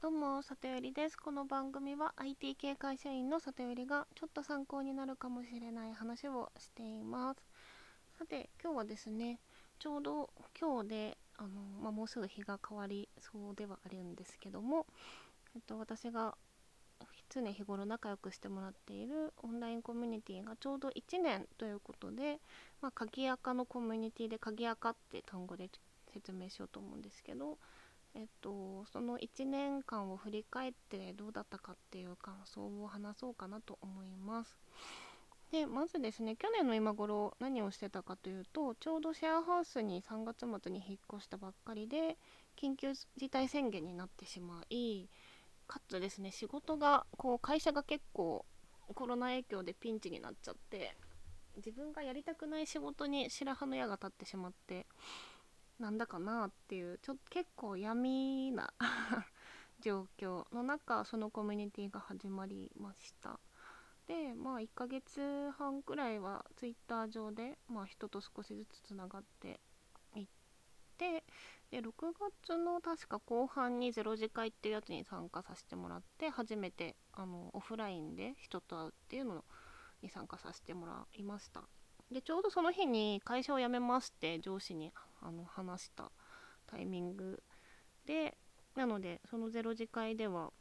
[0.00, 1.16] どうも、里よりです。
[1.18, 7.42] この番組は IT 系会社員の里よりがちょっと参考になるかもしれない話をしています。
[8.18, 9.40] さて、今日はですね、
[9.78, 11.48] ちょうど今日で、あの、
[11.82, 14.86] まあ、もうすぐ日が変わりそうではあるんですけども、
[15.54, 16.34] えっと、私が
[17.28, 22.38] 常日頃仲良くしてもらっているオンラインコミュニティがちょうど1年ということで、
[22.80, 25.68] まあ、鍵垢のコミュニティで鍵垢って単語で
[26.10, 27.58] 説明しようと思うんですけど、
[28.14, 34.56] えっと、その1年間を振り返ってどうだったかっていう感想を話そうかなと思います。
[35.52, 42.18] でまずですね去年の今頃何をしてたかというとちょうどシェアハウスに3月末に引っ越したばっかりで
[42.56, 45.08] 緊急事態宣言になってしまい
[45.66, 48.44] かつですね仕事がこう会社が結構
[48.94, 50.94] コロナ影響でピンチになっちゃって
[51.56, 54.86] 自分がやりたくない仕事に白羽の矢が立ってしまって
[55.80, 58.72] なんだかなっていうちょっと結構闇な
[59.80, 63.40] 状況の中そのコミュニティが始まりました。
[64.06, 69.60] でまあ1ヶ月半くらいは Twitter 上で、まあ、人と少しずつつながって
[70.16, 70.28] いっ
[70.98, 71.24] て
[71.70, 71.92] で6
[72.42, 79.44] 月の確か後半に0次会っていうやつに参加させてもらって初めてあのオフラインで人と会うっていうの
[80.02, 81.62] に参加させてもらいました。
[82.10, 84.92] でちょうどその日に会社を辞めますって上司に。
[85.20, 86.10] あの話した
[86.66, 87.42] タイミング
[88.06, 88.36] で
[88.76, 90.52] なのでそのゼロ次会では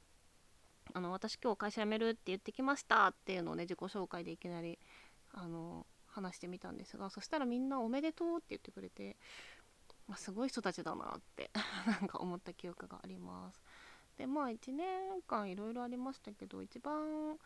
[0.94, 4.80] あの私今日会社辞めるって言ってきましたっていうのをね自己紹介でいきなり
[5.34, 9.18] あの話してみたんですがそしたらみんなおめでとうって言ってくれて、
[10.08, 11.52] まあ、すごい人たちだなって
[11.86, 13.62] なんか思った記憶があります。
[14.18, 17.38] でまあ1年間いろいろありましたけど一番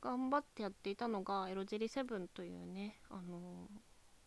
[0.00, 3.68] 頑張ってやっていたのがエロジェリ7というねあの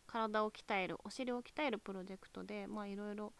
[0.08, 3.32] 体を鍛えるお尻を鍛えるプロジェクトでまあいろいろ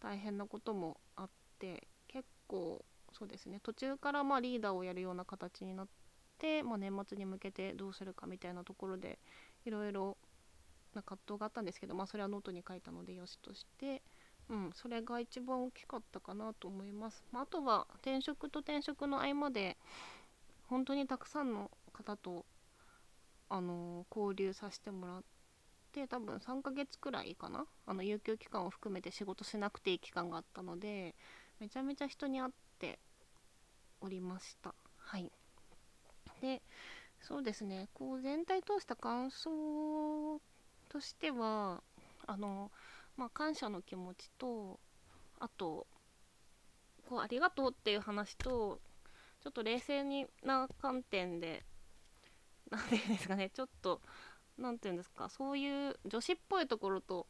[0.00, 3.60] 大変なこともあって結構そうですね。
[3.62, 5.88] 途中からまあリーダーをやるような形になっ
[6.38, 9.18] て、まあ、年末に向けてどうするかみたいなところで
[9.64, 10.16] いろいろ
[10.94, 14.02] な葛藤があったんですけどまあそれはノートに書いたのでよしとして
[14.50, 19.76] うんそれが一番大きかったかなと思います、まあ、あとは転職と転職の合間で
[20.66, 22.44] 本当にたくさんの方と
[23.48, 25.22] あの交流させてもらっ
[25.94, 27.66] て多分3ヶ月くらいかな。
[27.86, 31.14] あの有給期間を含めて仕事しなくていい期間があったので
[31.60, 32.98] めちゃめちゃ人に会って
[34.00, 34.74] おりました。
[34.98, 35.30] はい。
[36.40, 36.60] で
[37.20, 37.88] そうですね。
[37.94, 40.40] こう全体通した感想
[40.88, 41.82] としては
[42.26, 42.70] あの
[43.16, 44.80] まあ感謝の気持ちと
[45.38, 45.86] あと
[47.08, 48.80] こうありがとうっていう話と
[49.42, 51.62] ちょっと冷静にな観点で
[52.70, 53.50] 何て言うんですかね。
[53.50, 54.00] ちょっと
[54.58, 57.26] 何て言うんですかそういう女子っぽいところと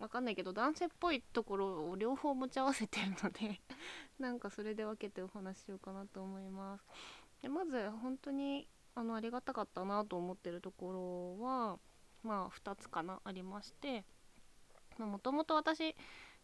[0.00, 3.60] わかんないけど男性っぽいところを両方持ち合わせてるので
[4.18, 6.84] なんかそれで分けてお話ししようかなと思います。
[7.42, 11.78] でまず本当にあのありがたかったなと思ってるところは
[12.22, 14.04] まあ2つかなありまして
[14.98, 15.94] もともと私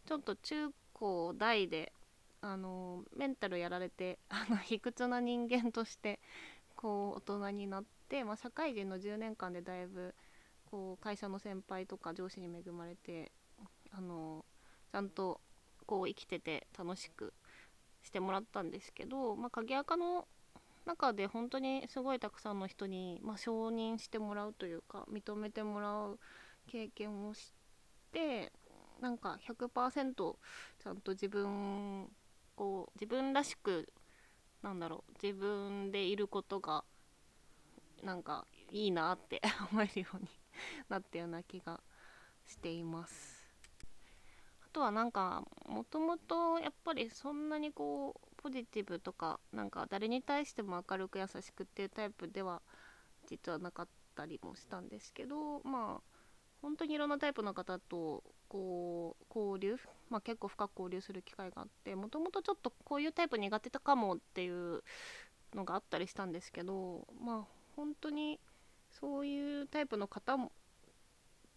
[0.07, 1.93] ちょっと中高大で
[2.41, 6.21] あのメンタルやられてあの卑屈な人間として
[6.77, 7.85] こう大人になっ、
[8.25, 10.15] まあ、社会人の10年間でだいぶ
[10.67, 13.33] こう会社の先輩とか上司に恵まれて
[13.91, 14.45] あの
[14.93, 15.41] ちゃんと
[15.87, 17.33] こう生きてて楽しく
[18.03, 20.27] してもらったんですけど、まあ、鍵垢の
[20.85, 26.19] 中で本当にすごいたくさんの人に、まあ、承認してもらうというか認めてもらう
[26.67, 27.53] 経験をし
[28.13, 28.53] て
[29.01, 32.09] なんか100%ちゃんと自分
[32.57, 33.89] こう自分らしく
[34.63, 36.85] なんだろう自分でいることが
[38.05, 39.41] なんかいいなって
[39.73, 40.29] 思えるように
[40.89, 41.81] なったような気が
[42.45, 43.43] しています。
[44.63, 52.61] あとはなんかもともとやっぱりそんなにこうポジティブとかなんか誰に対しても明るく優しくっていうタイプでは
[53.27, 56.15] 実はなかったりもしたんですけどまあ
[56.61, 59.79] 本当にいろんなタイプの方とこう交流、
[60.11, 64.83] まあ、結構深く交流する機会があってもともとちょっとこういうタイプ苦手かもっていう
[65.55, 68.41] のがあったりしたんですけどまあ本当に
[68.91, 70.53] そういうタイプの方も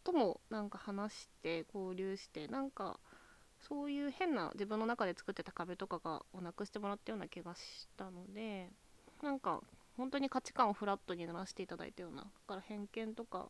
[0.04, 3.00] ともなんか話して交流してなんか
[3.60, 8.70] そういう変な自分の中で作ってた壁とかがをなくしてもらったような気がしたので
[9.22, 9.62] なんか
[9.98, 13.50] 本当に価値観をフラットにならせていただいたようなだから偏見とか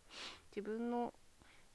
[0.56, 1.14] 自分の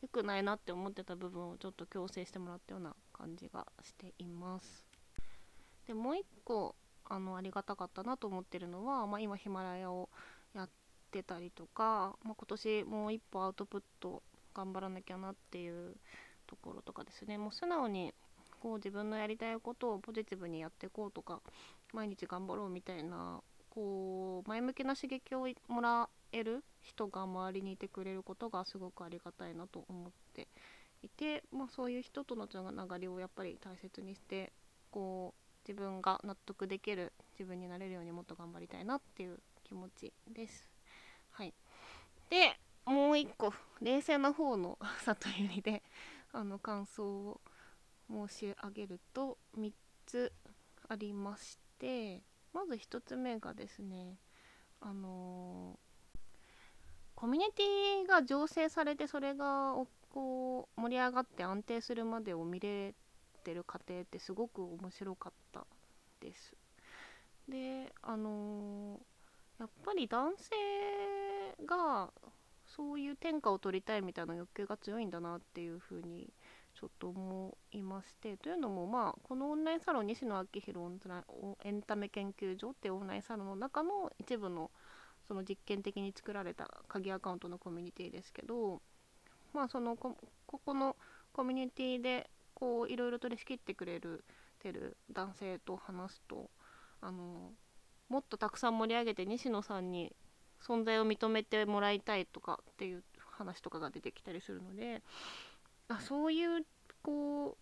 [0.03, 4.85] 良くないなって思ってた部分をちょっと矯正してもらったような感じがしています。
[5.87, 6.75] でもう一個
[7.05, 10.09] あのありがたかったなと思ってるのは、まあ、今ヒマラヤを
[10.55, 10.71] やっ
[11.13, 14.23] てたりとか、まあ、今年もう一歩アウトプット
[14.55, 15.95] 頑張らなきゃなっていう
[16.47, 18.13] ところとかですねもう素直に
[18.61, 21.41] こう自分のやりたいことをポジティブにやっていこうとか
[21.93, 30.49] 毎日頑張ろうみたいなこう前向きな刺激をもらえる人が周りにいてくれることがすごくありがたいなと思って
[31.03, 34.53] いて、まあ、そういう人とのつながりをやっぱり大切にして
[34.91, 40.72] こう自分が納得できる自分になれるようにもっと頑張りたいなっていう気持ちです。
[42.33, 43.53] でもう一個
[43.83, 45.83] 冷静な方の 里ゆりで
[46.33, 47.41] あの感想を
[48.09, 49.71] 申し上げると3
[50.07, 50.33] つ
[50.89, 52.23] ありまして
[52.55, 54.17] まず1つ目がですね
[54.81, 56.19] あのー、
[57.15, 59.75] コミュニティが醸成されてそれが
[60.09, 62.95] こう盛り上がって安定するまでを見れ
[63.45, 65.67] てる過程ってすごく面白かった
[66.21, 66.57] です。
[67.47, 69.01] であのー、
[69.63, 70.51] やっぱり男性
[71.65, 72.11] が
[72.67, 76.29] そういう天下を取りたいみたいな欲求が強いんだなっていうふうに
[76.75, 80.97] ちょっと思いましてというのもまあこのオンラインサロン西野昭弘
[81.63, 84.73] エンタメ研究所っていうオンラインサロンの中の一部の
[85.29, 88.83] その実験的に作られた鍵アカウントのコミュニティですけど
[89.53, 90.17] まあそのこ
[90.49, 90.97] この
[91.33, 94.25] コミュニティでこういろいろ取り仕切ってくれる
[94.59, 96.51] てる男性と話すと
[97.01, 97.53] あの
[98.13, 100.13] もっとたくさん盛り上げて西野さんに
[100.63, 105.01] 存在を認めてもらいたいとかっていう話とかが出てきたりするので
[105.89, 106.67] あそういう
[107.03, 107.57] こ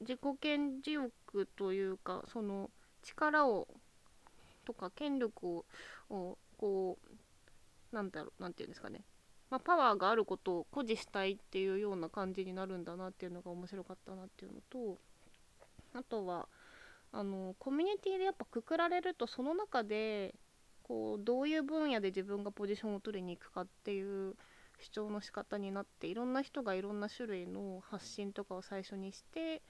[0.00, 2.70] う自己顕示欲というかその
[3.02, 3.68] 力を
[4.64, 5.62] とか権力
[6.08, 6.96] をこ
[7.92, 9.04] うなんだろうなんていうんですかね。
[9.50, 14.96] まあ、パワーがあることを誇示したいっていうような感じになるんだなっていうのが面白かったなっていうのと
[15.92, 16.48] あとは
[17.12, 20.34] あのコミュニティでやっぱくくられるとその中で
[20.82, 24.34] こうどういう分野で自分がポジションを取りに行くかっていう
[24.80, 29.62] 主張の仕方になっていろんな人がいろんな種類の発信とかを最初にして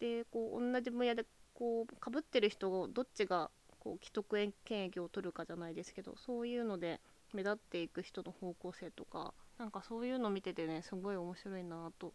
[0.00, 1.24] でこう同じ分野で
[1.54, 7.00] こうかぶってる人をどっちがこう既得権益を取るかじゃないですけどそういうので
[7.32, 12.12] 目立っていく人の方向性とかなんかそういうの見ててねすごい面白いなと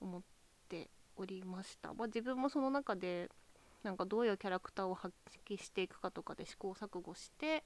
[0.00, 0.22] 思っ
[0.68, 3.30] ておりました、まあ、自分もその中で
[3.88, 5.14] なんかどういうキャラクターを発
[5.48, 7.64] 揮していくかとかで試行錯誤して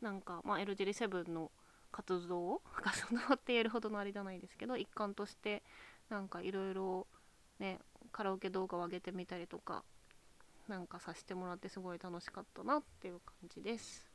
[0.00, 1.50] なんか、まあ、LGD7 の
[1.90, 5.64] 活動を活動って言えるほどのあれじゃないですけど一環として
[6.08, 7.08] なんかいろいろ
[7.58, 7.80] ね
[8.12, 9.82] カラオケ動画を上げてみたりとか
[10.68, 14.08] なんかさせてもらってすごい楽しかったなっていう感じです。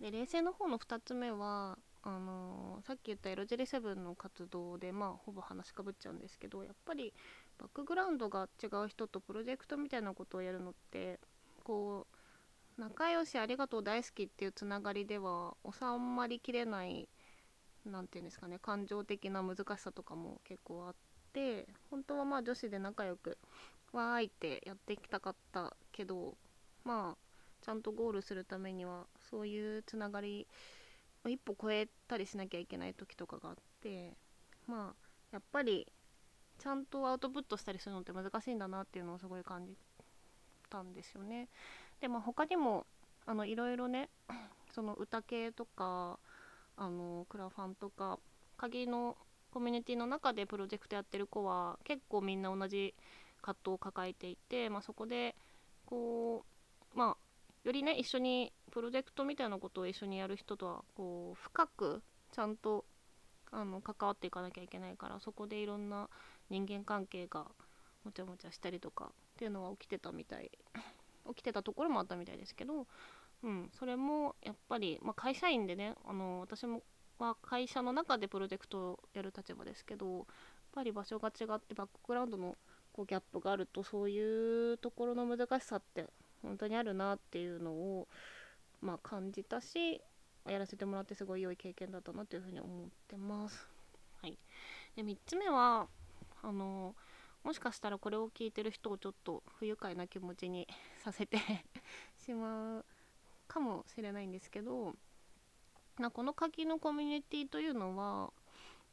[0.00, 7.12] で冷静の方の2つ目はあのー、さっき言ったエロジェリ7の活動でまあほぼ話かぶっちゃうんですけどやっぱり
[7.58, 11.18] バックグラウンドが違う人とプロジェクトみたいなことをやるのって
[11.64, 12.06] こ
[12.76, 17.08] う仲良しありがとう大好きっていうつながりでは収まりきれない
[17.84, 20.94] 何て言うんですかね感情的な難しさとかも結構あっ
[21.32, 23.36] て本当はまあ女子で仲良く
[23.92, 26.36] わーいってやってきたかったけど
[26.84, 30.46] まあちゃんとゴールするためにはそういうつながり
[31.24, 34.16] を一歩超えたりしなきゃいけない時とかがあって
[34.66, 35.86] まあやっぱり
[36.58, 39.76] ちゃんとアウトプットしたりするのって難しいんだなっていうのをすごい感じ
[40.68, 41.48] たんですよね。
[42.00, 42.86] でも他にも
[43.26, 44.08] あのいろいろね
[44.72, 46.18] その歌系とか
[46.76, 48.18] あのクラファンとか
[48.56, 49.16] 鍵の
[49.50, 52.94] コミュニティの中でプロジェクトやってる子は結構みんな同じ
[53.40, 55.36] 葛藤を抱えていて、まあ、そこで
[55.86, 56.44] こ
[56.94, 57.16] うまあ
[57.64, 62.84] よりね一緒にプロジェクトみたいなことを一緒にやる人とはこう深くちゃんと
[63.50, 66.08] あの関わっていかなきゃいけないからそこでいろんな
[66.50, 67.46] 人間関係が
[68.04, 70.50] もちゃもちゃしたりとかっていうのは起きてたみたい。
[71.28, 72.86] 起きてたところもあったみたいですけど、
[73.42, 76.82] うん、それもやっぱり、まあ、会社員でねあの私も
[77.18, 80.26] は会社の中でプロジェクトをやる立場ですけどやっ
[80.72, 82.56] ぱり場所が違ってバックグラウンドの
[82.92, 86.06] こうギャップがあるとそういうところの難しさって
[86.42, 88.08] 本当にあるなっていうのを、
[88.80, 90.00] まあ、感じたし
[90.46, 93.68] やらせてもらってすごい良い経験だったなというふうに思ってます。
[94.22, 94.38] はい、
[94.96, 95.88] で3つ目は
[96.42, 96.94] あの
[97.44, 100.66] もしかしたらこれを聞いてる人をちょっと不愉快な気持ちに
[101.02, 101.38] させて
[102.18, 102.84] しまう
[103.46, 104.94] かもしれないんですけど
[105.98, 108.32] なこの鍵のコミュニティというのは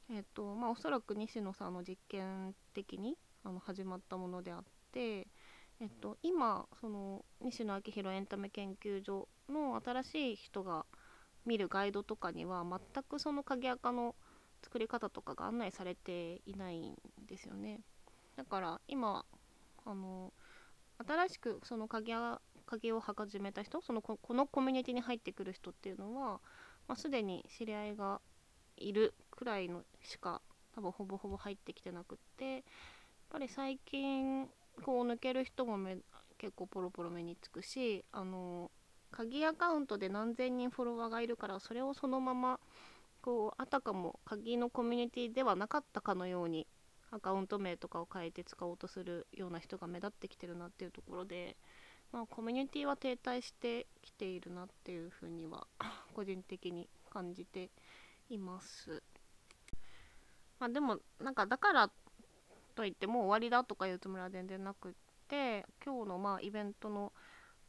[0.10, 5.28] えっ、ー、とまあおそらく西野さんの実験的にあの始まったものであって
[5.82, 10.86] えっと、今その西野昭弘エンタメ研究所の新しい人が
[11.46, 14.16] 見るガイドとかには全くその鍵垢の
[14.66, 16.96] 作り方とかが案内されていないん
[17.28, 17.82] ですよね。
[18.36, 19.24] だから今
[19.86, 20.34] あの
[21.08, 22.14] 新しくその鍵
[22.66, 26.40] 鍵を始めた人そのこのコミュニティに入ってくる人っていうのは、
[26.88, 28.20] まあ、すでに知り合いが
[28.78, 30.42] いるくらいのしか
[30.74, 32.64] 多分ほぼほぼ入ってきてなくってやっ
[33.30, 34.48] ぱり最近
[34.84, 35.98] こう抜ける人もめ
[36.40, 38.72] 結構ポロポロ目につくしあの
[39.12, 42.60] 鍵アカウントで何千人フォロワーがいるからそれをそのまま
[43.26, 46.68] こうあたかも鍵のコミュニティではなかったかのように
[47.10, 51.58] アカウント名とかを変えて使おうとするような人が目立ってきてるなっていうところで、
[52.12, 55.66] まあ、コミュニティは停滞してきているなっていうふうには
[56.14, 57.72] 個人的に感じて
[58.30, 59.02] います。
[60.60, 61.92] まあ、でもなんかだから
[62.76, 64.94] といってもう終わりだとかいうつもりは全然なくっ
[65.28, 67.12] て今日のまあイベントの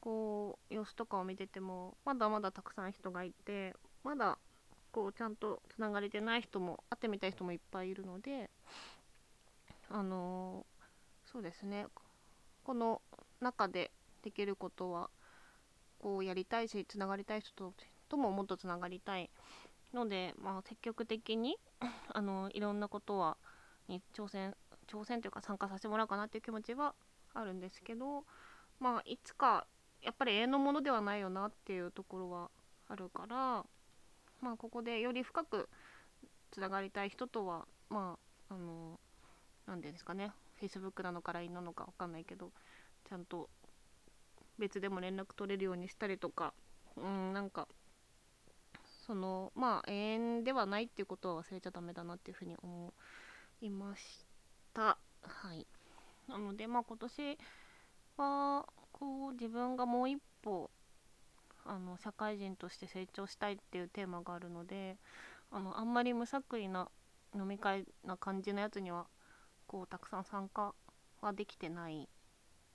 [0.00, 4.38] こう様子とかを見ててもまだまだたくさん人がいてまだ
[4.96, 8.48] こうちゃんとつながれてない人も会ってみたい人もいっぱいいるので
[9.90, 11.86] あのー、そうですね。
[12.64, 13.02] この
[13.42, 13.90] 中で
[14.22, 15.10] できることは
[15.98, 17.74] こうやりたいしつながりたい人と
[18.08, 19.28] とももっとつながりたい
[19.92, 21.58] ので、まあ、積極的に
[22.14, 23.36] あのいろんなことは
[23.88, 24.56] に挑戦
[24.90, 26.94] 挑戦というか参加させてもらおうかなっていう気持ちは
[27.34, 28.24] あるんですけど
[28.80, 29.66] まあいつか
[30.02, 32.50] やっぱり永遠のものではないよなっていうところは
[32.88, 33.66] あるから
[34.40, 35.68] まあここでより深く
[36.50, 38.98] つながりたい人とはまああの
[39.66, 40.32] 何て言うんですかね。
[40.60, 42.50] Facebook なのか LINE なのか分かんないけど
[43.08, 43.50] ちゃんと
[44.58, 46.54] 別でも連絡取れるようにしたりとか
[46.96, 47.68] うんなんか
[49.06, 52.92] そのまあ永遠ではないっていうことは忘れちゃダメだなっていうふうに思
[53.60, 54.24] いまし
[54.74, 54.98] た。
[55.22, 55.66] はい。
[56.26, 57.38] なのでまあ今年
[58.16, 60.70] はこう自分がもう一歩
[61.68, 64.96] あの社会人として成長したいっていうテーマがあるので
[65.50, 66.88] あのあんまり無作為な
[67.34, 69.06] 飲み会な感じのやつには
[69.66, 70.74] こうたくさん参加
[71.20, 72.08] はできてない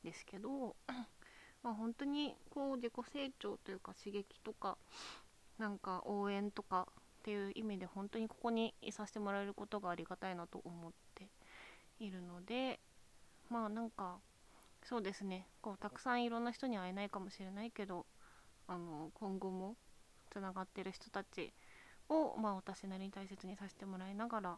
[0.03, 0.75] ですけど
[1.63, 4.77] まあ本当にこう自己成長というか刺激とか
[5.57, 6.87] なんか応援とか
[7.21, 11.27] っていう意味で本当にここにいさせてもらえることがありがたいなと思って
[11.99, 12.79] いるので
[13.49, 14.17] まあなんか
[14.83, 15.47] そうですね。
[15.61, 18.07] こうたくさんいろんな人に会えないかもしれないけど
[18.71, 19.75] あの今後も
[20.29, 21.51] つながってる人たち
[22.07, 24.57] を、まあ、私なりに大切にさせてもらいながら、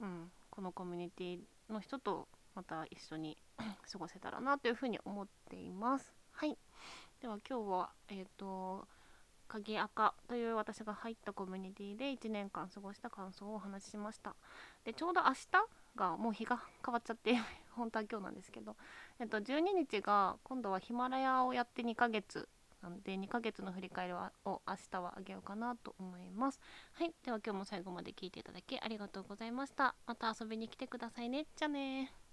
[0.00, 1.38] うん、このコミュニティ
[1.70, 3.36] の人とまた一緒に
[3.92, 6.14] 過ごせたらなというふうに思っています。
[6.32, 6.56] はい。
[7.20, 8.88] では今日は、えっ、ー、と、
[9.46, 14.34] 鍵赤という私が入ったコミュニティで1年間過ごした感想をお話ししました。
[14.84, 15.46] で、ちょうど明日
[15.96, 17.36] がもう日が変わっちゃって
[17.76, 18.74] 本当は今日なんですけど、
[19.18, 22.48] えっと、12日が今度はヒマラヤをやって2ヶ月
[22.84, 24.60] なので2ヶ月の振り返りを明
[24.90, 26.60] 日はあげようかなと思います。
[26.92, 27.14] はい。
[27.24, 29.94] では今日も最後まで聞いていただきありがとうございました。
[30.06, 31.46] また遊びに来てくださいね。
[31.56, 32.23] じゃあね